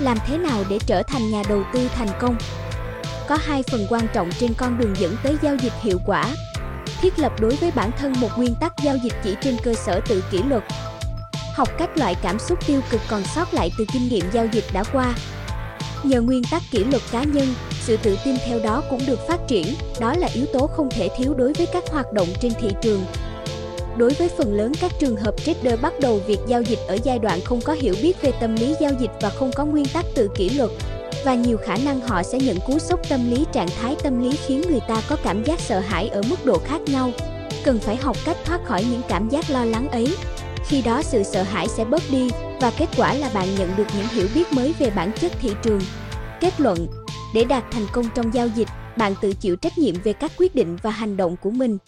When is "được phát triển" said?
19.06-19.74